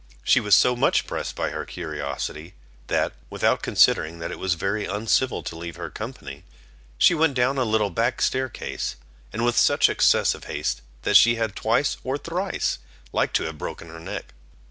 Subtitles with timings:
[0.23, 2.55] She was so much pressed by her curiosity,
[2.87, 6.43] that, without considering that it was very uncivil to leave her company,
[6.97, 8.95] she went down a little back stair case,
[9.31, 12.79] and with such excessive haste, that she had twice or thrice
[13.13, 14.33] like to have broken her neck.